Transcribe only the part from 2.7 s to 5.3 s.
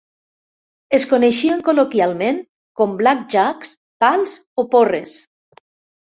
com blackjacks, pals o porres.